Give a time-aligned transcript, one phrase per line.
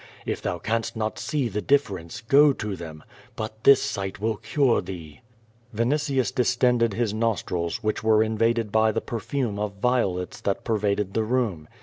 [0.25, 3.03] If thou canst not see the difference, go to them.
[3.35, 5.21] But this sight will cure thee.''
[5.75, 11.21] Vinitius distended his nostrils, which were invaded by the perfume of violets that pervaded the
[11.23, 11.67] room.